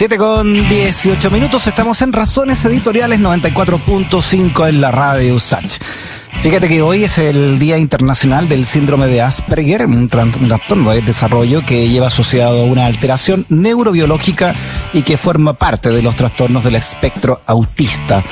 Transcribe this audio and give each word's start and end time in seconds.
7 0.00 0.16
con 0.16 0.66
18 0.66 1.30
minutos, 1.30 1.66
estamos 1.66 2.00
en 2.00 2.14
Razones 2.14 2.64
Editoriales 2.64 3.20
94.5 3.20 4.70
en 4.70 4.80
la 4.80 4.90
radio 4.90 5.34
USACH. 5.34 5.78
Fíjate 6.40 6.68
que 6.68 6.80
hoy 6.80 7.04
es 7.04 7.18
el 7.18 7.58
Día 7.58 7.76
Internacional 7.76 8.48
del 8.48 8.64
Síndrome 8.64 9.08
de 9.08 9.20
Asperger, 9.20 9.84
un 9.84 10.08
trastorno 10.08 10.92
de 10.92 11.02
desarrollo 11.02 11.66
que 11.66 11.90
lleva 11.90 12.06
asociado 12.06 12.62
a 12.62 12.64
una 12.64 12.86
alteración 12.86 13.44
neurobiológica 13.50 14.54
y 14.94 15.02
que 15.02 15.18
forma 15.18 15.52
parte 15.52 15.90
de 15.90 16.00
los 16.00 16.16
trastornos 16.16 16.64
del 16.64 16.76
espectro 16.76 17.42
autista. 17.44 18.24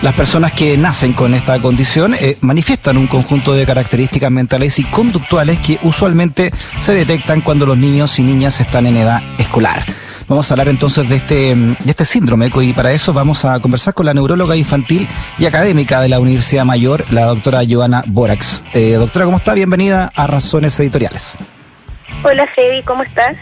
Las 0.00 0.14
personas 0.14 0.52
que 0.52 0.74
nacen 0.78 1.12
con 1.12 1.34
esta 1.34 1.60
condición 1.60 2.14
eh, 2.14 2.38
manifiestan 2.40 2.96
un 2.96 3.08
conjunto 3.08 3.52
de 3.52 3.66
características 3.66 4.30
mentales 4.30 4.78
y 4.78 4.84
conductuales 4.84 5.58
que 5.58 5.78
usualmente 5.82 6.50
se 6.78 6.94
detectan 6.94 7.42
cuando 7.42 7.66
los 7.66 7.76
niños 7.76 8.18
y 8.18 8.22
niñas 8.22 8.58
están 8.58 8.86
en 8.86 8.96
edad 8.96 9.22
escolar. 9.36 9.84
Vamos 10.30 10.48
a 10.48 10.54
hablar 10.54 10.68
entonces 10.68 11.08
de 11.08 11.16
este, 11.16 11.56
de 11.56 11.90
este 11.90 12.04
síndrome 12.04 12.52
y 12.62 12.72
para 12.72 12.92
eso 12.92 13.12
vamos 13.12 13.44
a 13.44 13.58
conversar 13.58 13.94
con 13.94 14.06
la 14.06 14.14
neuróloga 14.14 14.54
infantil 14.54 15.08
y 15.40 15.44
académica 15.44 16.00
de 16.00 16.08
la 16.08 16.20
Universidad 16.20 16.64
Mayor, 16.64 17.04
la 17.12 17.24
doctora 17.24 17.62
Joana 17.68 18.04
Borax. 18.06 18.62
Eh, 18.72 18.92
doctora, 18.92 19.24
¿cómo 19.24 19.38
está? 19.38 19.54
Bienvenida 19.54 20.08
a 20.14 20.28
Razones 20.28 20.78
Editoriales. 20.78 21.36
Hola 22.22 22.46
Freddy, 22.54 22.80
¿cómo 22.84 23.02
estás? 23.02 23.36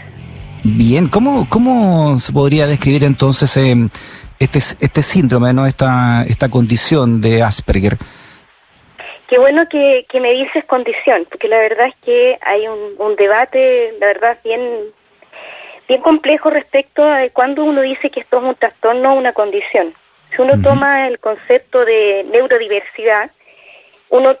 Bien, 0.63 1.07
¿cómo, 1.09 1.47
cómo 1.47 2.17
se 2.17 2.33
podría 2.33 2.65
describir 2.65 3.03
entonces 3.03 3.55
eh, 3.57 3.75
este, 4.39 4.57
este 4.57 5.03
síndrome, 5.03 5.53
¿no? 5.53 5.67
esta, 5.67 6.23
esta 6.27 6.49
condición 6.49 7.21
de 7.21 7.43
Asperger? 7.43 7.99
Qué 9.27 9.37
bueno 9.37 9.67
que, 9.69 10.07
que 10.09 10.19
me 10.19 10.31
dices 10.31 10.65
condición, 10.65 11.27
porque 11.29 11.49
la 11.49 11.57
verdad 11.57 11.85
es 11.85 11.95
que 12.03 12.39
hay 12.41 12.67
un, 12.67 12.79
un 12.97 13.15
debate, 13.15 13.93
la 13.99 14.07
verdad, 14.07 14.39
bien 14.43 14.59
bien 15.89 16.01
complejo 16.01 16.51
respecto 16.51 17.03
a 17.03 17.27
cuando 17.33 17.65
uno 17.65 17.81
dice 17.81 18.11
que 18.11 18.19
esto 18.19 18.37
es 18.37 18.43
un 18.43 18.55
trastorno 18.55 19.11
o 19.11 19.17
una 19.17 19.33
condición. 19.33 19.91
Si 20.29 20.39
uno 20.39 20.53
toma 20.61 21.07
el 21.07 21.17
concepto 21.17 21.83
de 21.83 22.23
neurodiversidad, 22.31 23.31
uno 24.09 24.37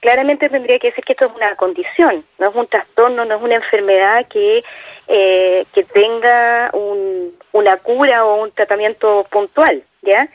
claramente 0.00 0.48
tendría 0.48 0.80
que 0.80 0.88
decir 0.88 1.04
que 1.04 1.12
esto 1.12 1.26
es 1.26 1.30
una 1.36 1.54
condición, 1.54 2.24
no 2.38 2.48
es 2.48 2.54
un 2.54 2.66
trastorno, 2.66 3.24
no 3.24 3.36
es 3.36 3.42
una 3.42 3.54
enfermedad 3.54 4.26
que, 4.26 4.64
eh, 5.06 5.64
que 5.72 5.84
tenga 5.84 6.70
un, 6.72 7.32
una 7.52 7.76
cura 7.76 8.24
o 8.26 8.42
un 8.42 8.50
tratamiento 8.50 9.24
puntual, 9.30 9.84
¿ya? 10.02 10.28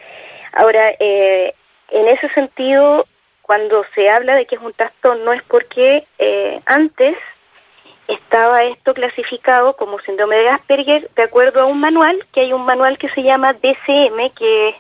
Ahora, 0.53 0.93
eh, 0.97 1.53
en 1.89 2.07
ese 2.07 2.29
sentido, 2.29 3.05
cuando 3.41 3.85
se 3.93 4.09
habla 4.09 4.35
de 4.35 4.45
que 4.45 4.55
es 4.55 4.61
un 4.61 4.71
trastorno 4.71 5.33
es 5.33 5.43
porque 5.43 6.05
eh, 6.19 6.61
antes 6.66 7.17
estaba 8.07 8.63
esto 8.63 8.93
clasificado 8.93 9.75
como 9.75 9.99
síndrome 9.99 10.35
de 10.37 10.49
Asperger 10.49 11.09
de 11.15 11.23
acuerdo 11.23 11.61
a 11.61 11.65
un 11.65 11.79
manual, 11.79 12.25
que 12.33 12.41
hay 12.41 12.53
un 12.53 12.65
manual 12.65 12.97
que 12.97 13.09
se 13.09 13.23
llama 13.23 13.53
DCM, 13.53 14.29
que 14.37 14.75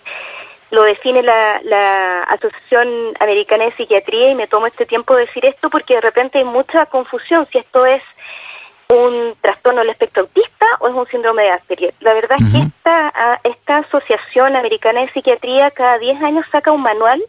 lo 0.71 0.83
define 0.83 1.21
la, 1.21 1.61
la 1.63 2.23
Asociación 2.23 3.13
Americana 3.19 3.65
de 3.65 3.73
Psiquiatría, 3.73 4.31
y 4.31 4.35
me 4.35 4.47
tomo 4.47 4.67
este 4.67 4.85
tiempo 4.85 5.15
de 5.15 5.25
decir 5.27 5.45
esto 5.45 5.69
porque 5.69 5.95
de 5.95 6.01
repente 6.01 6.39
hay 6.39 6.45
mucha 6.45 6.85
confusión 6.87 7.47
si 7.51 7.59
esto 7.59 7.85
es 7.85 8.01
un 8.93 9.35
trastorno 9.41 9.81
del 9.81 9.89
espectro 9.89 10.23
autista 10.23 10.65
o 10.79 10.87
es 10.87 10.93
un 10.93 11.07
síndrome 11.07 11.43
de 11.43 11.51
Asperger. 11.51 11.93
La 11.99 12.13
verdad 12.13 12.37
es 12.39 12.51
que 12.51 12.59
esta, 12.59 13.39
esta 13.43 13.77
Asociación 13.77 14.55
Americana 14.55 15.01
de 15.01 15.09
Psiquiatría 15.09 15.71
cada 15.71 15.97
10 15.97 16.21
años 16.21 16.45
saca 16.51 16.71
un 16.71 16.81
manual, 16.81 17.23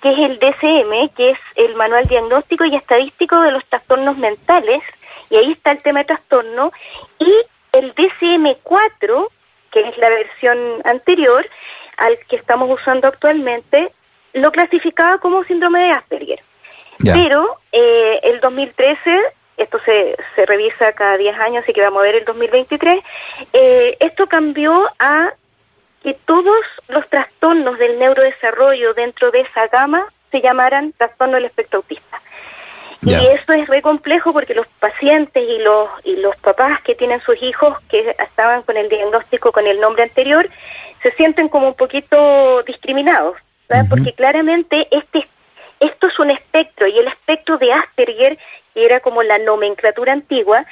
que 0.00 0.10
es 0.12 0.18
el 0.18 0.38
DCM, 0.38 1.08
que 1.16 1.30
es 1.30 1.38
el 1.56 1.74
Manual 1.76 2.06
Diagnóstico 2.06 2.64
y 2.64 2.74
Estadístico 2.74 3.40
de 3.40 3.52
los 3.52 3.64
Trastornos 3.66 4.16
Mentales, 4.16 4.82
y 5.30 5.36
ahí 5.36 5.52
está 5.52 5.70
el 5.70 5.82
tema 5.82 6.00
de 6.00 6.06
trastorno, 6.06 6.72
y 7.18 7.32
el 7.72 7.94
DCM4, 7.94 9.28
que 9.70 9.80
es 9.80 9.98
la 9.98 10.08
versión 10.08 10.58
anterior 10.84 11.46
al 11.96 12.18
que 12.28 12.36
estamos 12.36 12.68
usando 12.70 13.08
actualmente, 13.08 13.92
lo 14.32 14.50
clasificaba 14.52 15.18
como 15.18 15.44
síndrome 15.44 15.80
de 15.80 15.90
Asperger. 15.92 16.40
Pero 17.02 17.58
eh, 17.72 18.20
el 18.24 18.40
2013, 18.40 19.20
esto 19.56 19.80
se, 19.84 20.16
se 20.34 20.46
revisa 20.46 20.92
cada 20.92 21.16
10 21.16 21.38
años, 21.38 21.62
así 21.62 21.72
que 21.72 21.80
vamos 21.80 22.00
a 22.00 22.04
ver 22.04 22.16
el 22.16 22.24
2023, 22.24 23.02
eh, 23.52 23.96
esto 24.00 24.26
cambió 24.26 24.90
a 24.98 25.32
que 26.02 26.14
todos 26.24 26.64
los 26.88 27.08
trastornos 27.08 27.78
del 27.78 27.98
neurodesarrollo 27.98 28.94
dentro 28.94 29.30
de 29.30 29.40
esa 29.40 29.66
gama 29.68 30.06
se 30.30 30.40
llamaran 30.40 30.92
trastorno 30.92 31.36
del 31.36 31.46
espectro 31.46 31.78
autista. 31.78 32.19
Y 33.02 33.14
eso 33.14 33.52
es 33.52 33.66
re 33.66 33.80
complejo 33.80 34.32
porque 34.32 34.54
los 34.54 34.66
pacientes 34.78 35.42
y 35.42 35.58
los, 35.62 35.88
y 36.04 36.16
los 36.16 36.36
papás 36.36 36.82
que 36.82 36.94
tienen 36.94 37.20
sus 37.22 37.42
hijos 37.42 37.78
que 37.88 38.14
estaban 38.18 38.62
con 38.62 38.76
el 38.76 38.88
diagnóstico 38.88 39.52
con 39.52 39.66
el 39.66 39.80
nombre 39.80 40.02
anterior 40.02 40.48
se 41.02 41.10
sienten 41.12 41.48
como 41.48 41.68
un 41.68 41.74
poquito 41.74 42.62
discriminados, 42.64 43.36
porque 43.88 44.12
claramente 44.12 44.86
este 44.90 45.26
esto 45.80 46.08
es 46.08 46.18
un 46.18 46.30
espectro 46.30 46.86
y 46.86 46.98
el 46.98 47.08
espectro 47.08 47.56
de 47.56 47.72
Asperger, 47.72 48.36
que 48.74 48.84
era 48.84 49.00
como 49.00 49.22
la 49.22 49.38
nomenclatura 49.38 50.12
antigua, 50.12 50.66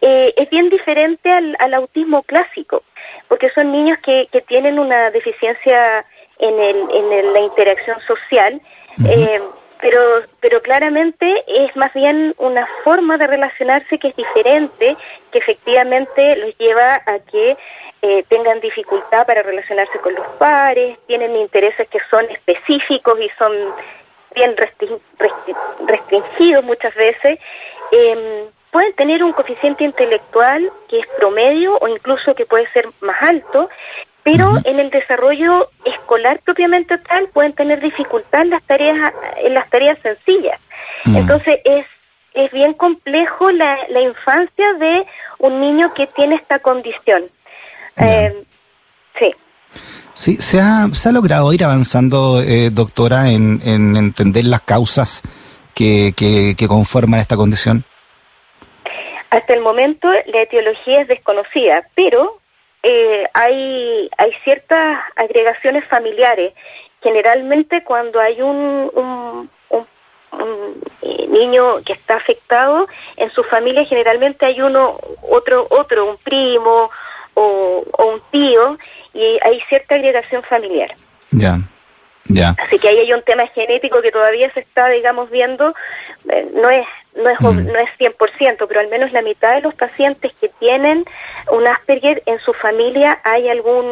eh, 0.00 0.34
es 0.36 0.50
bien 0.50 0.68
diferente 0.68 1.30
al, 1.30 1.56
al, 1.60 1.74
autismo 1.74 2.24
clásico, 2.24 2.82
porque 3.28 3.50
son 3.50 3.70
niños 3.70 3.98
que, 4.00 4.28
que 4.32 4.40
tienen 4.40 4.80
una 4.80 5.10
deficiencia 5.12 6.04
en, 6.40 6.58
el, 6.58 6.76
en 6.90 7.32
la 7.32 7.40
interacción 7.40 8.00
social. 8.00 8.60
eh, 9.08 9.40
pero, 9.80 10.22
pero 10.40 10.60
claramente 10.62 11.44
es 11.46 11.74
más 11.76 11.92
bien 11.94 12.34
una 12.38 12.66
forma 12.84 13.16
de 13.16 13.26
relacionarse 13.26 13.98
que 13.98 14.08
es 14.08 14.16
diferente, 14.16 14.96
que 15.30 15.38
efectivamente 15.38 16.36
los 16.36 16.56
lleva 16.58 17.02
a 17.06 17.18
que 17.30 17.56
eh, 18.02 18.24
tengan 18.28 18.60
dificultad 18.60 19.26
para 19.26 19.42
relacionarse 19.42 19.98
con 19.98 20.14
los 20.14 20.26
pares, 20.38 20.98
tienen 21.06 21.36
intereses 21.36 21.88
que 21.88 21.98
son 22.10 22.24
específicos 22.30 23.18
y 23.20 23.28
son 23.38 23.52
bien 24.34 24.54
restringidos 25.86 26.64
muchas 26.64 26.94
veces, 26.94 27.38
eh, 27.90 28.48
pueden 28.70 28.92
tener 28.94 29.24
un 29.24 29.32
coeficiente 29.32 29.84
intelectual 29.84 30.70
que 30.88 31.00
es 31.00 31.06
promedio 31.18 31.76
o 31.78 31.88
incluso 31.88 32.34
que 32.34 32.46
puede 32.46 32.66
ser 32.68 32.88
más 33.00 33.20
alto, 33.22 33.68
pero 34.30 34.58
en 34.64 34.78
el 34.78 34.90
desarrollo 34.90 35.70
escolar 35.84 36.40
propiamente 36.44 36.98
tal 36.98 37.28
pueden 37.28 37.54
tener 37.54 37.80
dificultad 37.80 38.42
en 38.42 38.50
las 38.50 38.62
tareas 38.64 39.14
en 39.42 39.54
las 39.54 39.68
tareas 39.70 39.98
sencillas. 40.02 40.60
Mm. 41.04 41.16
entonces 41.16 41.60
es 41.64 41.86
es 42.34 42.52
bien 42.52 42.74
complejo 42.74 43.50
la, 43.50 43.76
la 43.88 44.00
infancia 44.00 44.72
de 44.74 45.06
un 45.38 45.60
niño 45.60 45.92
que 45.94 46.06
tiene 46.06 46.36
esta 46.36 46.60
condición. 46.60 47.24
Eh, 47.96 48.44
sí. 49.18 49.34
Sí, 50.12 50.36
se 50.36 50.60
ha, 50.60 50.86
se 50.92 51.08
ha 51.08 51.12
logrado 51.12 51.52
ir 51.52 51.64
avanzando, 51.64 52.40
eh, 52.40 52.70
doctora, 52.70 53.30
en, 53.30 53.60
en, 53.64 53.96
entender 53.96 54.44
las 54.44 54.60
causas 54.60 55.22
que, 55.74 56.12
que, 56.16 56.54
que 56.56 56.68
conforman 56.68 57.18
esta 57.18 57.34
condición. 57.34 57.82
Hasta 59.30 59.54
el 59.54 59.60
momento 59.60 60.08
la 60.26 60.42
etiología 60.42 61.00
es 61.00 61.08
desconocida, 61.08 61.82
pero 61.96 62.37
eh, 62.90 63.28
hay, 63.34 64.08
hay 64.16 64.32
ciertas 64.44 64.98
agregaciones 65.14 65.84
familiares. 65.86 66.54
Generalmente 67.02 67.84
cuando 67.84 68.18
hay 68.18 68.40
un, 68.40 68.90
un, 68.94 69.50
eh, 71.02 71.26
niño 71.28 71.82
que 71.84 71.92
está 71.92 72.16
afectado, 72.16 72.88
en 73.16 73.30
su 73.30 73.42
familia 73.44 73.84
generalmente 73.84 74.46
hay 74.46 74.62
uno, 74.62 74.98
otro, 75.22 75.66
otro, 75.68 76.06
un 76.10 76.16
primo 76.16 76.90
o, 77.34 77.84
o 77.92 78.06
un 78.06 78.22
tío, 78.30 78.78
y 79.12 79.38
hay 79.42 79.60
cierta 79.68 79.94
agregación 79.94 80.42
familiar. 80.42 80.90
Ya. 81.30 81.58
Ya. 82.24 82.54
Así 82.58 82.78
que 82.78 82.88
ahí 82.88 82.98
hay 82.98 83.12
un 83.12 83.22
tema 83.22 83.46
genético 83.48 84.00
que 84.00 84.10
todavía 84.10 84.50
se 84.52 84.60
está, 84.60 84.88
digamos, 84.88 85.30
viendo, 85.30 85.74
eh, 86.30 86.48
no 86.54 86.70
es 86.70 86.86
no 87.16 87.30
es, 87.30 87.40
mm. 87.40 87.66
no 87.66 87.78
es 87.78 87.90
100%, 87.98 88.66
pero 88.68 88.80
al 88.80 88.88
menos 88.88 89.12
la 89.12 89.22
mitad 89.22 89.54
de 89.54 89.62
los 89.62 89.74
pacientes 89.74 90.32
que 90.40 90.50
tienen 90.60 91.04
un 91.50 91.66
Asperger 91.66 92.22
en 92.26 92.38
su 92.40 92.52
familia 92.52 93.18
hay 93.24 93.48
algún 93.48 93.84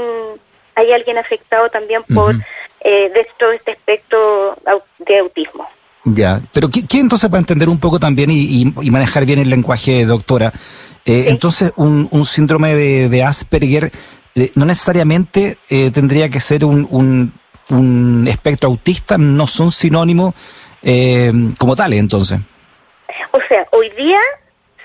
hay 0.75 0.93
alguien 0.93 1.17
afectado 1.17 1.71
también 1.71 2.03
por 2.03 2.35
eh, 2.81 3.11
de 3.11 3.27
todo 3.39 3.51
este 3.53 3.73
espectro 3.73 4.57
de 4.99 5.19
autismo. 5.19 5.67
Ya, 6.05 6.41
pero 6.53 6.69
¿qué, 6.69 6.85
entonces 6.99 7.29
para 7.29 7.41
entender 7.41 7.69
un 7.69 7.81
poco 7.81 7.99
también 7.99 8.31
y, 8.31 8.65
manejar 8.91 9.25
bien 9.25 9.41
el 9.41 9.51
lenguaje, 9.51 10.05
doctora? 10.05 10.53
Eh, 11.05 11.27
Entonces, 11.29 11.73
un, 11.77 12.09
un 12.11 12.25
síndrome 12.25 12.75
de, 12.75 13.09
de 13.09 13.25
Asperger 13.25 13.91
eh, 14.37 14.53
no 14.55 14.67
necesariamente 14.67 15.57
eh, 15.71 15.91
tendría 15.91 16.29
que 16.29 16.41
ser 16.41 16.63
un, 16.67 16.87
un, 16.91 17.33
un, 17.71 18.29
espectro 18.29 18.69
autista, 18.69 19.17
no 19.17 19.47
son 19.47 19.73
sinónimos 19.73 20.35
eh, 20.83 21.33
como 21.57 21.75
tales, 21.75 21.99
entonces. 21.99 22.41
O 23.33 23.41
sea, 23.41 23.67
hoy 23.73 23.91
día 23.91 24.21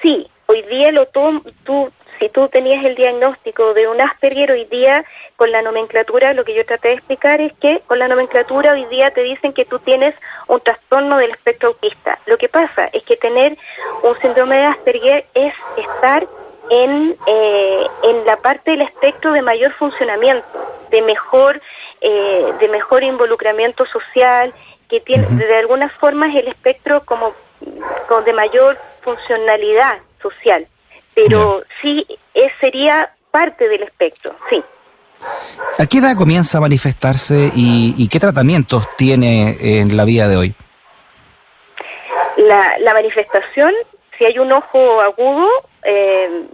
sí, 0.02 0.30
hoy 0.48 0.62
día 0.64 0.92
lo 0.92 1.06
tú, 1.08 1.44
tú, 1.64 1.92
si 2.20 2.30
tú 2.30 2.48
tenías 2.50 2.84
el 2.86 2.96
diagnóstico 2.96 3.74
de 3.74 3.88
un 3.88 4.02
Asperger, 4.02 4.52
hoy 4.52 4.66
día 4.66 5.06
con 5.36 5.52
la 5.52 5.62
nomenclatura, 5.62 6.34
lo 6.34 6.44
que 6.44 6.54
yo 6.54 6.66
traté 6.66 6.90
de 6.90 6.94
explicar 6.96 7.42
es 7.42 7.54
que 7.54 7.82
con 7.88 8.00
la 8.00 8.08
nomenclatura 8.08 8.74
hoy 8.74 8.86
día 8.86 9.12
te 9.12 9.24
dicen 9.24 9.54
que 9.54 9.66
tú 9.66 9.80
tienes 9.80 10.14
un 10.48 10.60
trastorno 10.60 11.18
del 11.18 11.32
espectro 11.32 11.70
autista. 11.70 12.20
Lo 12.26 12.38
que 12.38 12.50
pasa 12.50 12.90
es 12.94 13.04
que 13.04 13.18
tener 13.18 13.58
un 14.04 14.16
síndrome 14.20 14.58
de 14.58 14.66
Asperger 14.66 15.26
es 15.34 15.54
estar 15.78 16.28
en, 16.70 17.16
eh, 17.26 17.88
en 18.04 18.26
la 18.26 18.38
parte 18.38 18.72
del 18.72 18.82
espectro 18.82 19.34
de 19.34 19.42
mayor 19.42 19.72
funcionamiento, 19.74 20.46
de 20.90 21.02
mejor, 21.02 21.62
eh, 22.02 22.46
de 22.60 22.68
mejor 22.68 23.04
involucramiento 23.04 23.86
social, 23.86 24.54
que 24.88 25.00
tiene 25.00 25.26
de 25.28 25.58
alguna 25.58 25.90
forma 25.90 26.28
es 26.28 26.36
el 26.36 26.48
espectro 26.50 27.04
como, 27.06 27.34
como 28.08 28.22
de 28.22 28.34
mayor 28.34 28.78
funcionalidad 29.02 30.00
social, 30.22 30.68
pero 31.16 31.64
sí 31.82 32.06
es, 32.34 32.52
sería 32.60 33.14
parte 33.32 33.68
del 33.68 33.84
espectro, 33.84 34.36
sí. 34.50 34.64
¿A 35.78 35.86
qué 35.86 36.00
edad 36.00 36.16
comienza 36.18 36.58
a 36.58 36.62
manifestarse 36.62 37.52
y, 37.56 38.08
qué 38.10 38.20
tratamientos 38.20 38.88
tiene 38.98 39.80
en 39.80 39.96
la 39.96 40.04
vida 40.04 40.28
de 40.28 40.38
hoy? 40.38 40.56
La, 42.38 42.80
la 42.80 42.94
manifestación, 42.94 43.72
si 44.18 44.26
hay 44.26 44.40
un 44.40 44.52
ojo 44.52 45.02
agudo, 45.02 45.48
eh, 45.84 46.46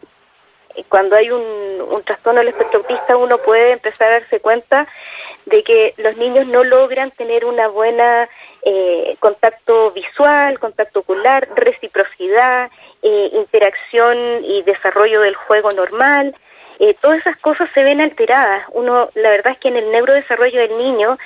cuando 0.90 1.16
hay 1.16 1.32
un, 1.32 1.42
un 1.42 2.04
trastorno 2.04 2.40
del 2.40 2.50
espectro 2.50 2.80
autista 2.80 3.18
uno 3.18 3.38
puede 3.40 3.74
empezar 3.74 4.10
a 4.10 4.20
darse 4.20 4.40
cuenta 4.40 4.88
de 5.48 5.64
que 5.64 5.94
los 5.98 6.16
niños 6.18 6.46
no 6.48 6.64
logran 6.64 7.12
tener 7.12 7.46
una 7.46 7.68
buena 7.68 8.28
eh, 8.64 9.16
contacto 9.20 9.92
visual, 9.92 10.60
contacto 10.60 11.00
ocular, 11.00 11.48
reciprocidad, 11.56 12.70
eh, 13.02 13.30
interacción 13.34 14.18
y 14.44 14.62
desarrollo 14.64 15.22
del 15.22 15.36
juego 15.36 15.72
normal. 15.72 16.36
Eh, 16.80 16.96
todas 17.00 17.20
esas 17.20 17.38
cosas 17.38 17.70
se 17.74 17.84
ven 17.84 18.02
alteradas. 18.02 18.66
Uno, 18.74 19.10
la 19.16 19.30
verdad 19.30 19.54
es 19.54 19.60
que 19.60 19.70
en 19.70 19.78
el 19.78 19.92
neurodesarrollo 19.92 20.60
del 20.60 20.78
niño, 20.78 21.18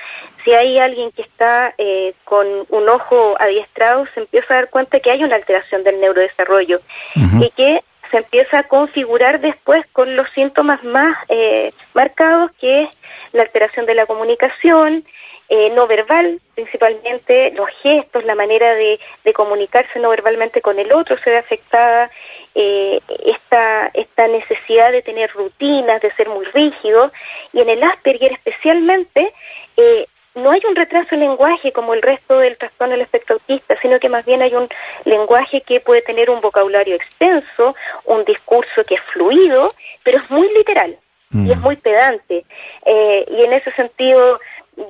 si 0.44 0.54
hay 0.54 0.80
alguien 0.80 1.12
que 1.12 1.24
está 1.24 1.74
eh, 1.78 2.14
con 2.24 2.48
un 2.70 2.90
ojo 2.90 3.36
adiestrado, 3.40 4.06
se 4.14 4.22
empieza 4.22 4.54
a 4.54 4.58
dar 4.58 4.70
cuenta 4.70 5.00
que 5.00 5.12
hay 5.12 5.24
una 5.24 5.36
alteración 5.36 5.84
del 5.84 6.00
neurodesarrollo 6.00 6.80
y 7.16 7.50
que 7.52 7.82
se 8.12 8.18
empieza 8.18 8.60
a 8.60 8.64
configurar 8.64 9.40
después 9.40 9.86
con 9.94 10.16
los 10.16 10.30
síntomas 10.32 10.84
más 10.84 11.18
eh, 11.30 11.74
marcados, 11.94 12.52
que 12.60 12.84
es 12.84 12.98
la 13.33 13.44
alteración 13.44 13.86
de 13.86 13.95
la 13.95 14.06
comunicación, 14.06 15.06
eh, 15.54 15.69
no 15.72 15.86
verbal, 15.86 16.39
principalmente 16.56 17.51
los 17.51 17.69
gestos, 17.81 18.24
la 18.24 18.36
manera 18.36 18.74
de, 18.74 19.00
comunicarse 19.33 20.00
no 20.00 20.10
verbalmente 20.10 20.62
con 20.62 20.80
el 20.80 20.94
otro 20.94 21.18
se 21.18 21.30
ve 21.30 21.38
afectada, 21.38 22.10
eh, 22.56 23.01
esta, 23.25 23.92
esta 23.94 24.28
necesidad 24.28 24.94
de 24.94 25.01
tener 25.01 25.30
rutinas, 25.31 26.01
de 26.01 26.12
ser 26.12 26.30
muy 26.30 26.45
rígido, 26.45 27.12
y 27.51 27.60
en 27.60 27.69
el 27.69 27.83
Asperger 27.83 28.31
especialmente, 28.31 29.34
eh, 29.75 30.06
no 30.36 30.51
hay 30.51 30.62
un 30.69 30.75
retraso 30.75 31.16
en 31.16 31.22
lenguaje 31.22 31.74
como 31.74 31.94
el 31.94 32.01
resto 32.01 32.39
del 32.39 32.57
trastorno 32.57 32.94
del 32.94 33.01
espectro 33.01 33.34
autista, 33.36 33.75
sino 33.81 34.00
que 34.00 34.07
más 34.07 34.24
bien 34.24 34.42
hay 34.42 34.56
un 34.56 34.69
lenguaje 35.04 35.60
que 35.62 35.81
puede 35.81 36.01
tener 36.01 36.30
un 36.30 36.39
vocabulario 36.39 36.95
extenso, 36.95 37.75
un 38.06 38.24
discurso 38.24 38.86
que 38.86 38.95
es 38.95 39.01
fluido, 39.01 39.68
pero 40.04 40.18
es 40.18 40.31
muy 40.31 40.48
literal 40.54 40.98
y 41.33 41.51
es 41.51 41.57
mm. 41.57 41.62
muy 41.62 41.75
pedante. 41.78 42.45
Eh, 42.86 43.25
y 43.30 43.42
en 43.44 43.54
ese 43.54 43.72
sentido, 43.72 44.39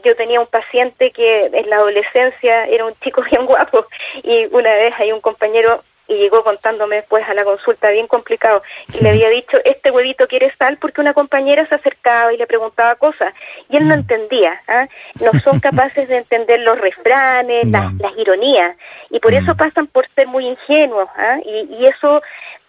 yo 0.03 0.15
tenía 0.15 0.39
un 0.39 0.47
paciente 0.47 1.11
que 1.11 1.49
en 1.51 1.69
la 1.69 1.77
adolescencia 1.77 2.65
era 2.65 2.85
un 2.85 2.93
chico 3.01 3.21
bien 3.29 3.45
guapo 3.45 3.85
y 4.23 4.45
una 4.51 4.73
vez 4.73 4.93
hay 4.99 5.11
un 5.11 5.21
compañero 5.21 5.81
y 6.07 6.15
llegó 6.15 6.43
contándome 6.43 6.97
después 6.97 7.27
a 7.29 7.33
la 7.33 7.45
consulta 7.45 7.89
bien 7.89 8.05
complicado 8.05 8.61
y 8.93 9.01
le 9.01 9.11
había 9.11 9.29
dicho, 9.29 9.57
este 9.63 9.91
huevito 9.91 10.27
quiere 10.27 10.53
sal 10.57 10.77
porque 10.77 10.99
una 10.99 11.13
compañera 11.13 11.65
se 11.67 11.75
acercaba 11.75 12.33
y 12.33 12.37
le 12.37 12.47
preguntaba 12.47 12.95
cosas 12.95 13.33
y 13.69 13.77
él 13.77 13.87
no 13.87 13.95
mm. 13.95 13.99
entendía, 13.99 14.61
¿ah? 14.67 14.87
no 15.21 15.39
son 15.43 15.59
capaces 15.61 16.09
de 16.09 16.17
entender 16.17 16.59
los 16.61 16.77
refranes, 16.79 17.65
las, 17.67 17.93
ironías 18.17 18.75
y 19.09 19.19
por 19.19 19.33
eso 19.33 19.53
mm. 19.53 19.57
pasan 19.57 19.87
por 19.87 20.05
ser 20.13 20.27
muy 20.27 20.45
ingenuos 20.47 21.07
¿ah? 21.15 21.37
y, 21.45 21.75
y 21.75 21.85
eso 21.85 22.21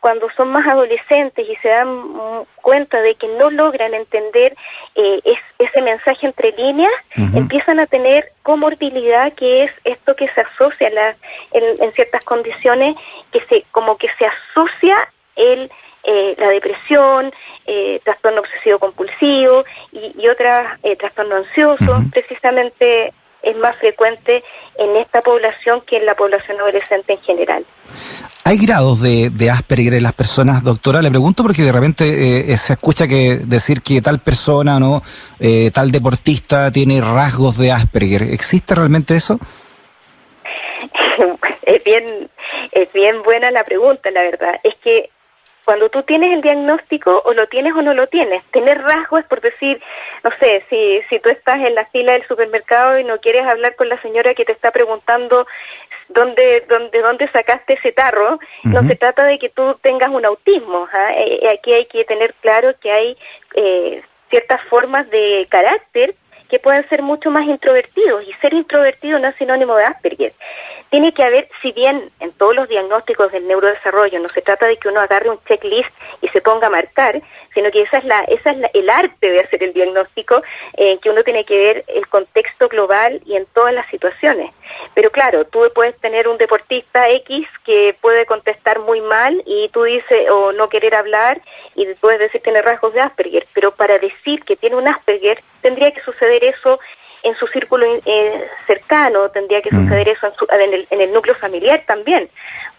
cuando 0.02 0.28
son 0.36 0.48
más 0.48 0.66
adolescentes 0.66 1.48
y 1.48 1.54
se 1.62 1.68
dan 1.68 2.44
cuenta 2.56 3.00
de 3.00 3.14
que 3.14 3.28
no 3.38 3.50
logran 3.52 3.94
entender 3.94 4.52
eh, 4.96 5.20
ese 5.60 5.80
mensaje 5.80 6.26
entre 6.26 6.50
líneas, 6.50 6.92
empiezan 7.36 7.78
a 7.78 7.86
tener 7.86 8.32
comorbilidad, 8.42 9.32
que 9.32 9.62
es 9.62 9.70
esto 9.84 10.16
que 10.16 10.26
se 10.26 10.40
asocia 10.40 10.90
la, 10.90 11.14
en, 11.52 11.92
ciertas 11.92 12.24
condiciones, 12.24 12.96
que 13.30 13.40
se 13.42 13.64
como 13.70 13.96
que 13.96 14.08
se 14.18 14.26
asocia 14.26 14.96
el 15.36 15.70
eh, 16.02 16.34
la 16.36 16.48
depresión, 16.48 17.32
eh, 17.64 18.00
trastorno 18.02 18.40
obsesivo 18.40 18.80
compulsivo 18.80 19.64
y, 19.92 20.20
y 20.20 20.28
otras 20.28 20.80
eh, 20.82 20.96
trastorno 20.96 21.36
ansioso, 21.36 22.02
precisamente 22.10 23.12
es 23.42 23.56
más 23.56 23.76
frecuente 23.76 24.42
en 24.78 24.96
esta 24.96 25.20
población 25.20 25.80
que 25.82 25.96
en 25.96 26.06
la 26.06 26.14
población 26.14 26.60
adolescente 26.60 27.14
en 27.14 27.20
general. 27.20 27.64
¿Hay 28.44 28.58
grados 28.58 29.00
de, 29.00 29.50
Asperger 29.50 29.94
en 29.94 30.02
las 30.02 30.12
personas, 30.12 30.64
doctora? 30.64 31.00
Le 31.00 31.10
pregunto 31.10 31.42
porque 31.42 31.62
de 31.62 31.72
repente 31.72 32.52
eh, 32.52 32.56
se 32.56 32.72
escucha 32.74 33.06
que 33.06 33.40
decir 33.44 33.82
que 33.82 34.02
tal 34.02 34.18
persona, 34.18 34.80
no, 34.80 35.02
eh, 35.38 35.70
tal 35.72 35.92
deportista 35.92 36.70
tiene 36.70 37.00
rasgos 37.00 37.56
de 37.58 37.70
Asperger. 37.70 38.22
¿Existe 38.22 38.74
realmente 38.74 39.14
eso? 39.14 39.38
es 41.62 41.84
bien, 41.84 42.30
es 42.72 42.92
bien 42.92 43.22
buena 43.22 43.50
la 43.50 43.64
pregunta, 43.64 44.10
la 44.10 44.22
verdad. 44.22 44.54
Es 44.64 44.74
que 44.82 45.10
cuando 45.64 45.88
tú 45.88 46.02
tienes 46.02 46.32
el 46.32 46.42
diagnóstico 46.42 47.22
o 47.24 47.32
lo 47.34 47.46
tienes 47.46 47.74
o 47.74 47.82
no 47.82 47.94
lo 47.94 48.06
tienes. 48.06 48.42
Tener 48.46 48.80
rasgos 48.82 49.20
es 49.20 49.26
por 49.26 49.40
decir, 49.40 49.80
no 50.24 50.30
sé, 50.38 50.64
si, 50.68 51.00
si 51.08 51.18
tú 51.20 51.28
estás 51.28 51.56
en 51.56 51.74
la 51.74 51.86
fila 51.86 52.12
del 52.12 52.26
supermercado 52.26 52.98
y 52.98 53.04
no 53.04 53.18
quieres 53.18 53.46
hablar 53.46 53.76
con 53.76 53.88
la 53.88 54.00
señora 54.02 54.34
que 54.34 54.44
te 54.44 54.52
está 54.52 54.70
preguntando 54.70 55.46
dónde, 56.08 56.64
dónde, 56.68 57.00
dónde 57.00 57.28
sacaste 57.28 57.74
ese 57.74 57.92
tarro, 57.92 58.38
no 58.64 58.82
se 58.82 58.96
trata 58.96 59.24
de 59.24 59.38
que 59.38 59.48
tú 59.48 59.76
tengas 59.82 60.10
un 60.10 60.24
autismo. 60.24 60.88
¿ah? 60.92 61.12
Eh, 61.16 61.40
eh, 61.42 61.48
aquí 61.50 61.72
hay 61.72 61.86
que 61.86 62.04
tener 62.04 62.34
claro 62.34 62.74
que 62.80 62.90
hay 62.90 63.16
eh, 63.54 64.02
ciertas 64.30 64.62
formas 64.64 65.08
de 65.10 65.46
carácter 65.50 66.14
que 66.52 66.58
pueden 66.58 66.86
ser 66.90 67.00
mucho 67.00 67.30
más 67.30 67.46
introvertidos 67.46 68.28
y 68.28 68.32
ser 68.34 68.52
introvertido 68.52 69.18
no 69.18 69.28
es 69.28 69.36
sinónimo 69.36 69.74
de 69.74 69.84
Asperger. 69.84 70.34
Tiene 70.90 71.14
que 71.14 71.24
haber, 71.24 71.48
si 71.62 71.72
bien 71.72 72.10
en 72.20 72.30
todos 72.32 72.54
los 72.54 72.68
diagnósticos 72.68 73.32
del 73.32 73.48
neurodesarrollo 73.48 74.20
no 74.20 74.28
se 74.28 74.42
trata 74.42 74.66
de 74.66 74.76
que 74.76 74.88
uno 74.88 75.00
agarre 75.00 75.30
un 75.30 75.42
checklist 75.48 75.88
y 76.20 76.28
se 76.28 76.42
ponga 76.42 76.66
a 76.66 76.70
marcar, 76.70 77.22
sino 77.54 77.70
que 77.70 77.80
esa 77.80 77.96
es 77.96 78.04
la, 78.04 78.20
esa 78.24 78.50
es 78.50 78.58
el 78.74 78.90
arte 78.90 79.30
de 79.30 79.40
hacer 79.40 79.62
el 79.62 79.72
diagnóstico, 79.72 80.42
eh, 80.76 80.98
que 80.98 81.08
uno 81.08 81.24
tiene 81.24 81.46
que 81.46 81.56
ver 81.56 81.84
el 81.88 82.06
contexto 82.08 82.68
global 82.68 83.22
y 83.24 83.36
en 83.36 83.46
todas 83.46 83.72
las 83.72 83.88
situaciones. 83.88 84.52
Pero 84.92 85.08
claro, 85.08 85.46
tú 85.46 85.62
puedes 85.74 85.96
tener 86.00 86.28
un 86.28 86.36
deportista 86.36 87.08
X 87.08 87.48
que 87.64 87.96
puede 88.02 88.26
contestar 88.26 88.78
muy 88.78 89.00
mal 89.00 89.42
y 89.46 89.70
tú 89.70 89.84
dices 89.84 90.28
o 90.30 90.52
no 90.52 90.68
querer 90.68 90.96
hablar 90.96 91.40
y 91.74 91.86
puedes 91.94 92.20
decir 92.20 92.42
tiene 92.42 92.60
rasgos 92.60 92.92
de 92.92 93.00
Asperger, 93.00 93.46
pero 93.54 93.70
para 93.70 93.98
decir 93.98 94.44
que 94.44 94.56
tiene 94.56 94.76
un 94.76 94.86
Asperger 94.86 95.42
tendría 95.62 95.92
que 95.92 96.02
suceder 96.02 96.44
eso 96.44 96.78
en 97.22 97.36
su 97.36 97.46
círculo 97.46 97.86
eh, 98.04 98.48
cercano, 98.66 99.30
tendría 99.30 99.62
que 99.62 99.70
suceder 99.70 100.08
eso 100.08 100.32
en, 100.50 101.00
el, 101.00 101.12
núcleo 101.12 101.36
familiar 101.36 101.84
también, 101.86 102.28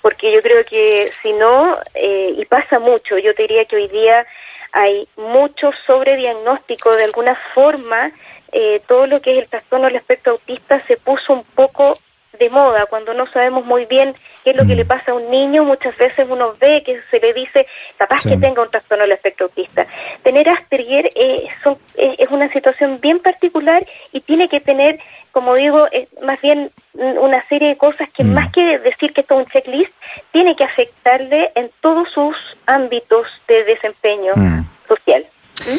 porque 0.01 0.33
yo 0.33 0.41
creo 0.41 0.63
que 0.65 1.07
si 1.21 1.31
no, 1.31 1.77
eh, 1.93 2.33
y 2.37 2.45
pasa 2.45 2.77
mucho, 2.79 3.17
yo 3.17 3.33
te 3.33 3.43
diría 3.43 3.65
que 3.65 3.77
hoy 3.77 3.87
día 3.87 4.25
hay 4.73 5.07
mucho 5.15 5.71
sobrediagnóstico 5.85 6.93
de 6.95 7.05
alguna 7.05 7.35
forma, 7.53 8.11
eh, 8.51 8.81
todo 8.87 9.07
lo 9.07 9.21
que 9.21 9.31
es 9.31 9.43
el 9.43 9.49
trastorno 9.49 9.87
del 9.87 9.95
espectro 9.95 10.33
autista 10.33 10.81
se 10.81 10.97
puso 10.97 11.33
un 11.33 11.43
poco 11.43 11.93
de 12.39 12.49
moda, 12.49 12.85
cuando 12.87 13.13
no 13.13 13.27
sabemos 13.27 13.65
muy 13.65 13.85
bien 13.85 14.15
qué 14.43 14.51
es 14.51 14.57
lo 14.57 14.65
que 14.65 14.75
le 14.75 14.83
mm. 14.83 14.87
pasa 14.87 15.11
a 15.11 15.15
un 15.15 15.29
niño, 15.29 15.63
muchas 15.63 15.95
veces 15.97 16.27
uno 16.29 16.55
ve 16.59 16.83
que 16.83 16.99
se 17.09 17.19
le 17.19 17.33
dice 17.33 17.67
capaz 17.97 18.23
que 18.23 18.37
tenga 18.37 18.61
un 18.61 18.69
trastorno 18.69 19.03
del 19.03 19.13
espectro 19.13 19.45
autista. 19.45 19.85
Tener 20.23 20.49
Asperger 20.49 21.09
eh, 21.15 21.47
es 21.95 22.31
una 22.31 22.49
situación 22.49 22.99
bien 22.99 23.19
particular 23.19 23.85
y 24.11 24.21
tiene 24.21 24.49
que 24.49 24.59
tener, 24.59 24.99
como 25.31 25.55
digo, 25.55 25.87
más 26.23 26.41
bien 26.41 26.71
una 26.93 27.47
serie 27.47 27.69
de 27.69 27.77
cosas 27.77 28.09
que 28.09 28.23
mm. 28.23 28.33
más 28.33 28.51
que 28.51 28.79
decir 28.79 29.13
que 29.13 29.21
esto 29.21 29.39
es 29.39 29.45
un 29.45 29.51
checklist, 29.51 29.93
tiene 30.31 30.55
que 30.55 30.63
afectarle 30.63 31.51
en 31.55 31.69
todos 31.81 32.09
sus 32.11 32.35
ámbitos 32.65 33.27
de 33.47 33.63
desempeño 33.63 34.33
mm. 34.35 34.72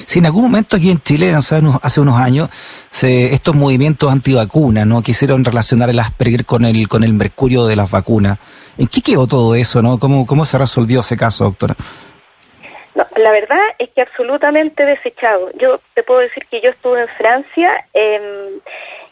Si 0.06 0.18
en 0.18 0.26
algún 0.26 0.44
momento 0.44 0.76
aquí 0.76 0.90
en 0.90 1.00
Chile, 1.00 1.32
no 1.32 1.42
sé, 1.42 1.60
hace 1.82 2.00
unos 2.00 2.20
años, 2.20 2.48
se, 2.90 3.34
estos 3.34 3.54
movimientos 3.54 4.10
antivacunas, 4.10 4.86
¿no? 4.86 5.02
Quisieron 5.02 5.44
relacionar 5.44 5.90
el 5.90 5.98
Asperger 5.98 6.44
con 6.44 6.64
el, 6.64 6.88
con 6.88 7.04
el 7.04 7.12
mercurio 7.12 7.66
de 7.66 7.76
las 7.76 7.90
vacunas. 7.90 8.38
¿En 8.78 8.88
qué 8.88 9.00
quedó 9.00 9.26
todo 9.26 9.54
eso, 9.54 9.82
no? 9.82 9.98
¿Cómo, 9.98 10.26
cómo 10.26 10.44
se 10.44 10.58
resolvió 10.58 11.00
ese 11.00 11.16
caso, 11.16 11.44
doctora? 11.44 11.76
la 13.16 13.30
verdad 13.30 13.58
es 13.78 13.90
que 13.90 14.02
absolutamente 14.02 14.84
desechado. 14.84 15.50
Yo 15.54 15.80
te 15.94 16.02
puedo 16.02 16.20
decir 16.20 16.46
que 16.50 16.60
yo 16.60 16.70
estuve 16.70 17.02
en 17.02 17.08
Francia 17.08 17.86
eh, 17.92 18.60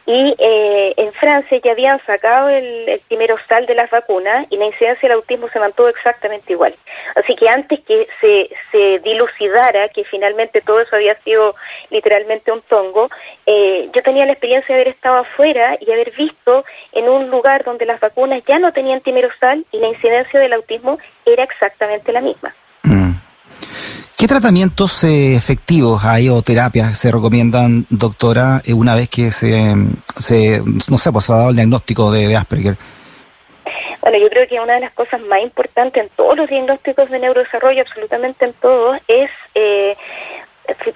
y 0.07 0.35
eh, 0.39 0.95
en 0.97 1.13
Francia 1.13 1.61
ya 1.63 1.73
habían 1.73 2.05
sacado 2.05 2.49
el, 2.49 3.01
el 3.09 3.67
de 3.67 3.75
las 3.75 3.91
vacunas 3.91 4.47
y 4.51 4.57
la 4.57 4.67
incidencia 4.67 5.09
del 5.09 5.19
autismo 5.19 5.49
se 5.49 5.61
mantuvo 5.61 5.89
exactamente 5.89 6.53
igual. 6.53 6.75
Así 7.15 7.37
que 7.37 7.49
antes 7.49 7.81
que 7.81 8.09
se, 8.21 8.51
se 8.71 8.99
dilucidara 9.01 9.89
que 9.89 10.05
finalmente 10.05 10.61
todo 10.61 10.81
eso 10.81 10.97
había 10.97 11.15
sido 11.23 11.55
literalmente 11.91 12.51
un 12.51 12.63
tongo, 12.63 13.11
eh, 13.47 13.89
yo 13.93 14.03
tenía 14.03 14.27
la 14.27 14.33
experiencia 14.33 14.75
de 14.75 14.83
haber 14.83 14.95
estado 14.95 15.19
afuera 15.19 15.77
y 15.81 15.91
haber 15.93 16.11
visto 16.13 16.65
en 16.93 17.09
un 17.09 17.31
lugar 17.31 17.65
donde 17.65 17.87
las 17.87 18.01
vacunas 18.01 18.43
ya 18.47 18.59
no 18.59 18.73
tenían 18.73 19.01
timerosal 19.01 19.65
y 19.71 19.79
la 19.79 19.89
incidencia 19.89 20.41
del 20.41 20.55
autismo 20.55 20.99
era 21.25 21.45
exactamente 21.45 22.13
la 22.13 22.21
misma. 22.21 22.55
¿Qué 24.23 24.29
tratamientos 24.29 25.02
eh, 25.02 25.35
efectivos 25.35 26.05
hay 26.05 26.29
o 26.29 26.43
terapias 26.43 26.97
se 26.97 27.11
recomiendan, 27.11 27.87
doctora, 27.91 28.62
eh, 28.64 28.73
una 28.73 28.95
vez 28.95 29.09
que 29.09 29.33
se, 29.33 29.75
se 30.17 30.62
no 30.88 30.97
sé, 30.97 31.11
pues, 31.11 31.29
ha 31.29 31.38
dado 31.38 31.50
el 31.50 31.57
diagnóstico 31.57 32.12
de, 32.12 32.37
Asperger? 32.37 32.76
Bueno, 34.00 34.19
yo 34.19 34.29
creo 34.29 34.47
que 34.47 34.61
una 34.61 34.75
de 34.75 34.81
las 34.83 34.93
cosas 34.93 35.21
más 35.23 35.43
importantes 35.43 36.05
en 36.05 36.09
todos 36.11 36.37
los 36.37 36.49
diagnósticos 36.49 37.11
de 37.11 37.19
neurodesarrollo, 37.19 37.81
absolutamente 37.81 38.45
en 38.45 38.52
todos, 38.52 38.97
es 39.09 39.29
eh, 39.57 39.97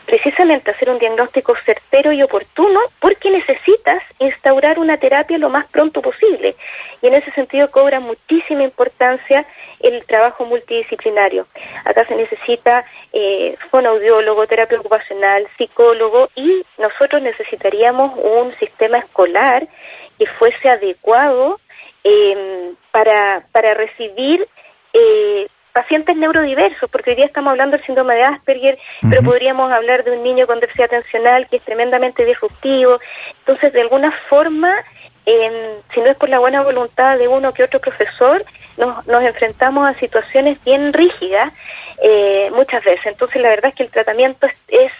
precisamente 0.04 0.70
hacer 0.70 0.90
un 0.90 0.98
diagnóstico 0.98 1.54
certero 1.56 2.12
y 2.12 2.22
oportuno 2.22 2.80
porque 3.00 3.30
necesitas 3.30 4.02
instaurar 4.18 4.78
una 4.78 4.96
terapia 4.96 5.38
lo 5.38 5.48
más 5.48 5.66
pronto 5.66 6.02
posible. 6.02 6.56
Y 7.02 7.06
en 7.06 7.14
ese 7.14 7.30
sentido 7.32 7.70
cobra 7.70 8.00
muchísima 8.00 8.62
importancia 8.62 9.46
el 9.80 10.04
trabajo 10.06 10.44
multidisciplinario. 10.44 11.46
Acá 11.84 12.04
se 12.04 12.16
necesita 12.16 12.84
eh, 13.12 13.56
fonoaudiólogo, 13.70 14.46
terapia 14.46 14.78
ocupacional, 14.78 15.46
psicólogo 15.56 16.28
y 16.34 16.64
nosotros 16.78 17.22
necesitaríamos 17.22 18.12
un 18.16 18.54
sistema 18.58 18.98
escolar 18.98 19.66
que 20.18 20.26
fuese 20.26 20.68
adecuado 20.68 21.60
eh, 22.04 22.72
para, 22.90 23.46
para 23.52 23.74
recibir 23.74 24.46
eh, 24.92 25.48
pacientes 25.76 26.16
neurodiversos, 26.16 26.88
porque 26.88 27.10
hoy 27.10 27.16
día 27.16 27.26
estamos 27.26 27.50
hablando 27.50 27.76
del 27.76 27.84
síndrome 27.84 28.14
de 28.14 28.22
Asperger, 28.22 28.78
pero 29.10 29.22
podríamos 29.22 29.70
hablar 29.70 30.04
de 30.04 30.12
un 30.12 30.22
niño 30.22 30.46
con 30.46 30.58
déficit 30.58 30.84
atencional 30.84 31.46
que 31.48 31.56
es 31.56 31.62
tremendamente 31.64 32.24
disruptivo. 32.24 32.98
Entonces, 33.40 33.74
de 33.74 33.82
alguna 33.82 34.10
forma, 34.10 34.72
si 35.92 36.00
no 36.00 36.06
es 36.06 36.16
por 36.16 36.30
la 36.30 36.38
buena 36.38 36.62
voluntad 36.62 37.18
de 37.18 37.28
uno 37.28 37.52
que 37.52 37.62
otro 37.62 37.78
profesor, 37.78 38.42
nos, 38.78 39.06
nos 39.06 39.22
enfrentamos 39.22 39.86
a 39.86 39.92
situaciones 39.98 40.56
bien 40.64 40.94
rígidas 40.94 41.52
eh, 42.02 42.50
muchas 42.54 42.82
veces. 42.82 43.08
Entonces, 43.08 43.42
la 43.42 43.50
verdad 43.50 43.68
es 43.68 43.74
que 43.74 43.82
el 43.82 43.90
tratamiento 43.90 44.46
es 44.68 44.92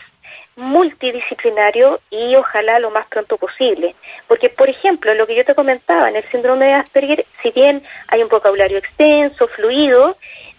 multidisciplinario 0.57 2.01
y 2.11 2.35
ojalá 2.35 2.79
lo 2.79 2.91
más 2.91 3.07
pronto 3.07 3.37
posible. 3.37 3.95
Porque, 4.27 4.49
por 4.49 4.69
ejemplo, 4.69 5.15
lo 5.15 5.27
que 5.27 5.37
yo 5.37 5.45
te 5.45 5.55
comentaba, 5.55 6.09
en 6.09 6.17
el 6.17 6.25
síndrome 6.25 6.67
de 6.67 6.75
Asperger, 6.75 7.27
si 7.43 7.51
bien 7.51 7.83
hay 8.09 8.23
un 8.23 8.29
vocabulario 8.29 8.79
extenso, 8.79 9.47
fluido, 9.49 10.17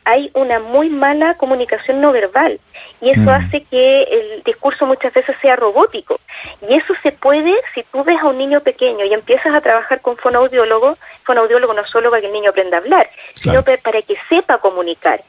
hay 0.08 0.32
una 0.36 0.60
muy 0.60 0.90
mala 0.90 1.34
comunicación 1.34 2.00
no 2.00 2.14
verbal 2.14 2.62
y 3.02 3.10
eso 3.10 3.24
mm. 3.24 3.30
hace 3.30 3.64
que 3.64 4.04
el 4.04 4.44
discurso 4.44 4.86
muchas 4.86 5.14
veces 5.14 5.36
sea 5.42 5.58
robótico. 5.58 6.22
Y 6.62 6.76
eso 6.76 6.94
se 7.04 7.12
puede 7.12 7.54
si 7.74 7.84
tú 7.84 8.06
ves 8.06 8.18
a 8.22 8.28
un 8.28 8.38
niño 8.38 8.62
pequeño 8.62 9.04
y 9.04 9.14
empiezas 9.14 9.54
a 9.54 9.60
trabajar 9.60 10.00
con 10.00 10.16
fonoaudiólogo, 10.16 10.98
fonoaudiólogo 11.24 11.74
no 11.74 11.86
solo 11.86 12.10
para 12.10 12.22
que 12.22 12.28
el 12.28 12.34
niño 12.34 12.52
aprenda 12.52 12.78
a 12.78 12.80
hablar, 12.80 13.10
sino 13.36 13.64
para 13.64 14.02
que 14.02 14.16
sepa 14.30 14.60
comunicar. 14.60 15.22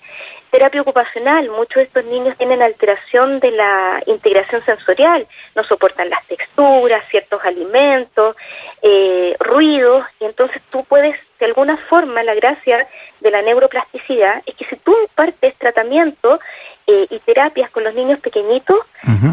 Terapia 0.51 0.81
ocupacional, 0.81 1.51
muchos 1.51 1.77
de 1.77 1.83
estos 1.83 2.05
niños 2.07 2.37
tienen 2.39 2.63
alteración 2.63 3.39
de 3.39 3.51
la 3.51 4.03
integración 4.07 4.65
sensorial, 4.65 5.27
no 5.55 5.63
soportan 5.63 6.09
las 6.09 6.25
texturas, 6.27 7.05
ciertos 7.11 7.45
alimentos, 7.45 8.35
eh, 8.81 9.37
ruidos, 9.41 10.07
y 10.21 10.25
entonces 10.25 10.63
tú 10.71 10.85
puedes, 10.85 11.19
de 11.39 11.47
alguna 11.47 11.77
forma, 11.77 12.23
la 12.23 12.35
gracia 12.35 12.89
de 13.21 13.31
la 13.31 13.43
neuroplasticidad 13.43 14.43
es 14.47 14.55
que 14.55 14.65
si 14.65 14.77
tú 14.77 14.97
impartes 15.03 15.55
tratamiento 15.57 16.41
eh, 16.87 17.07
y 17.11 17.19
terapias 17.19 17.71
con 17.71 17.85
los 17.85 17.95
niños 17.95 18.19
pequeñitos, 18.21 18.79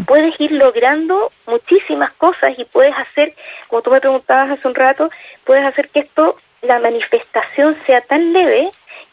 puedes 0.06 0.38
ir 0.40 0.52
logrando 0.52 1.30
muchísimas 1.46 2.12
cosas 2.12 2.58
y 2.58 2.64
puedes 2.66 2.94
hacer, 2.94 3.34
como 3.68 3.82
tú 3.82 3.90
me 3.90 4.00
preguntabas 4.00 4.50
hace 4.50 4.68
un 4.68 4.74
rato, 4.74 5.10
puedes 5.44 5.64
hacer 5.64 5.88
que 5.88 6.00
esto, 6.00 6.36
la 6.62 6.78
manifestación 6.78 7.76
sea 7.86 8.00
tan 8.02 8.32
leve 8.32 8.70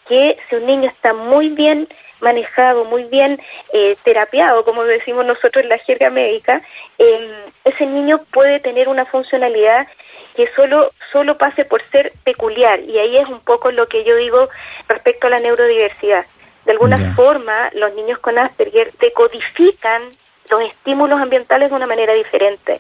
que 0.07 0.37
si 0.49 0.55
un 0.55 0.65
niño 0.65 0.89
está 0.89 1.13
muy 1.13 1.49
bien 1.49 1.87
manejado, 2.21 2.85
muy 2.85 3.03
bien 3.03 3.39
eh, 3.73 3.95
terapiado, 4.03 4.63
como 4.63 4.83
decimos 4.83 5.25
nosotros 5.25 5.63
en 5.63 5.69
la 5.69 5.77
jerga 5.77 6.09
médica, 6.09 6.61
em, 6.97 7.29
ese 7.65 7.85
niño 7.85 8.21
puede 8.31 8.59
tener 8.59 8.87
una 8.87 9.05
funcionalidad 9.05 9.87
que 10.35 10.47
solo, 10.55 10.91
solo 11.11 11.37
pase 11.37 11.65
por 11.65 11.81
ser 11.91 12.13
peculiar. 12.23 12.79
Y 12.79 12.97
ahí 12.97 13.17
es 13.17 13.27
un 13.27 13.41
poco 13.41 13.71
lo 13.71 13.87
que 13.87 14.03
yo 14.03 14.15
digo 14.15 14.49
respecto 14.87 15.27
a 15.27 15.29
la 15.29 15.39
neurodiversidad. 15.39 16.25
De 16.65 16.71
alguna 16.71 17.13
forma, 17.13 17.69
los 17.73 17.93
niños 17.93 18.19
con 18.19 18.39
Asperger 18.39 18.93
decodifican 18.93 20.01
los 20.49 20.61
estímulos 20.61 21.19
ambientales 21.19 21.69
de 21.69 21.75
una 21.75 21.85
manera 21.85 22.13
diferente, 22.13 22.79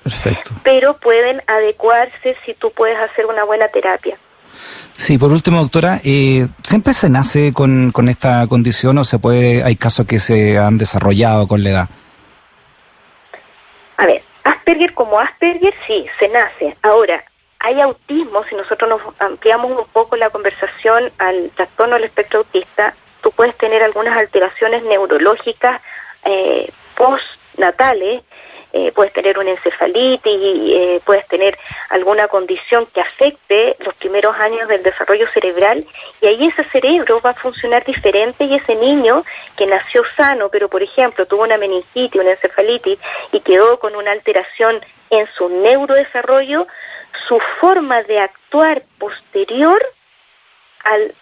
pero 0.63 0.95
pueden 0.97 1.41
adecuarse 1.47 2.37
si 2.45 2.53
tú 2.53 2.71
puedes 2.71 2.97
hacer 2.97 3.25
una 3.25 3.43
buena 3.43 3.67
terapia. 3.67 4.17
Sí, 4.93 5.17
por 5.17 5.31
último, 5.31 5.59
doctora, 5.59 5.99
eh, 6.03 6.47
¿siempre 6.63 6.93
se 6.93 7.09
nace 7.09 7.51
con, 7.51 7.91
con 7.91 8.09
esta 8.09 8.47
condición 8.47 8.97
o 8.97 9.03
se 9.03 9.19
puede, 9.19 9.63
hay 9.63 9.75
casos 9.75 10.05
que 10.05 10.19
se 10.19 10.57
han 10.57 10.77
desarrollado 10.77 11.47
con 11.47 11.63
la 11.63 11.69
edad? 11.69 11.89
A 13.97 14.05
ver, 14.05 14.23
Asperger 14.43 14.93
como 14.93 15.19
Asperger 15.19 15.73
sí, 15.87 16.05
se 16.19 16.27
nace. 16.29 16.77
Ahora, 16.81 17.23
hay 17.59 17.79
autismo, 17.79 18.43
si 18.49 18.55
nosotros 18.55 18.89
nos 18.89 19.01
ampliamos 19.19 19.71
un 19.71 19.85
poco 19.91 20.15
la 20.15 20.29
conversación 20.29 21.11
al 21.17 21.49
trastorno 21.55 21.95
del 21.95 22.03
espectro 22.03 22.39
autista, 22.39 22.93
tú 23.21 23.31
puedes 23.31 23.57
tener 23.57 23.81
algunas 23.81 24.17
alteraciones 24.17 24.83
neurológicas 24.83 25.81
eh, 26.25 26.69
postnatales 26.95 28.23
eh, 28.75 28.91
puedes 28.91 29.13
tener 29.13 29.37
una 29.37 29.51
encefalitis, 29.51 30.33
eh, 30.33 30.99
puedes 31.05 31.27
tener 31.27 31.55
alguna 31.89 32.27
condición 32.27 32.87
que 32.87 33.01
afecte 33.01 33.75
los 33.79 33.93
primeros 33.93 34.35
años 34.37 34.67
del 34.67 34.81
desarrollo 34.81 35.27
cerebral 35.27 35.85
y 36.19 36.25
ahí 36.25 36.47
ese 36.47 36.63
cerebro 36.63 37.21
va 37.21 37.29
a 37.29 37.35
funcionar 37.35 37.85
diferente 37.85 38.45
y 38.45 38.55
ese 38.55 38.75
niño 38.75 39.23
que 39.55 39.67
nació 39.67 40.03
sano, 40.17 40.49
pero 40.49 40.69
por 40.69 40.81
ejemplo 40.81 41.27
tuvo 41.27 41.43
una 41.43 41.57
meningitis, 41.57 42.19
una 42.19 42.31
encefalitis 42.31 42.97
y 43.31 43.41
quedó 43.41 43.77
con 43.77 43.95
una 43.95 44.11
alteración 44.11 44.83
en 45.11 45.27
su 45.37 45.49
neurodesarrollo, 45.49 46.65
su 47.27 47.39
forma 47.59 48.01
de 48.01 48.19
actuar 48.21 48.81
posterior 48.97 49.85
al 50.83 51.13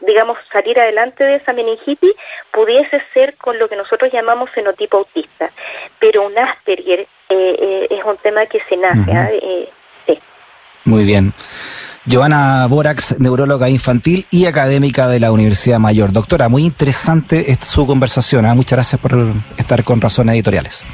digamos, 0.00 0.38
salir 0.52 0.78
adelante 0.78 1.24
de 1.24 1.36
esa 1.36 1.52
meningitis 1.52 2.12
pudiese 2.52 3.02
ser 3.12 3.36
con 3.36 3.58
lo 3.58 3.68
que 3.68 3.76
nosotros 3.76 4.12
llamamos 4.12 4.50
fenotipo 4.50 4.98
autista. 4.98 5.50
Pero 5.98 6.26
un 6.26 6.38
Asperger 6.38 7.00
eh, 7.00 7.06
eh, 7.28 7.86
es 7.90 8.04
un 8.04 8.16
tema 8.18 8.46
que 8.46 8.60
se 8.68 8.76
nace. 8.76 9.12
¿ah? 9.12 9.28
eh, 9.32 9.68
sí. 10.06 10.18
Muy 10.84 11.04
bien. 11.04 11.32
Giovanna 12.04 12.66
Borax, 12.66 13.20
neuróloga 13.20 13.68
infantil 13.68 14.24
y 14.30 14.46
académica 14.46 15.08
de 15.08 15.20
la 15.20 15.30
Universidad 15.30 15.78
Mayor. 15.78 16.10
Doctora, 16.12 16.48
muy 16.48 16.64
interesante 16.64 17.54
su 17.60 17.86
conversación. 17.86 18.46
¿ah? 18.46 18.54
Muchas 18.54 18.78
gracias 18.78 19.00
por 19.00 19.12
estar 19.58 19.84
con 19.84 20.00
Razones 20.00 20.34
Editoriales. 20.34 20.86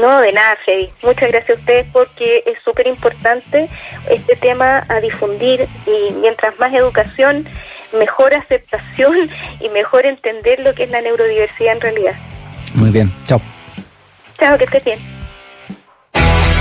No, 0.00 0.20
de 0.20 0.32
nada, 0.32 0.56
Freddy. 0.64 0.90
Muchas 1.02 1.30
gracias 1.30 1.50
a 1.50 1.60
ustedes 1.60 1.88
porque 1.92 2.42
es 2.46 2.58
súper 2.64 2.86
importante 2.86 3.68
este 4.08 4.36
tema 4.36 4.84
a 4.88 5.00
difundir 5.00 5.66
y 5.86 6.12
mientras 6.14 6.58
más 6.58 6.72
educación 6.72 7.48
mejor 7.92 8.36
aceptación 8.36 9.30
y 9.60 9.68
mejor 9.70 10.06
entender 10.06 10.60
lo 10.60 10.74
que 10.74 10.84
es 10.84 10.90
la 10.90 11.00
neurodiversidad 11.00 11.74
en 11.74 11.80
realidad. 11.80 12.14
Muy 12.74 12.90
bien, 12.90 13.10
chao. 13.24 13.40
Chao, 14.34 14.56
que 14.58 14.64
estés 14.64 14.84
bien. 14.84 15.17